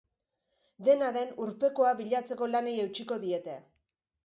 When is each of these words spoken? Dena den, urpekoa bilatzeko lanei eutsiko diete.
Dena 0.87 1.09
den, 1.17 1.35
urpekoa 1.45 1.93
bilatzeko 2.01 2.51
lanei 2.57 2.75
eutsiko 2.87 3.21
diete. 3.29 3.63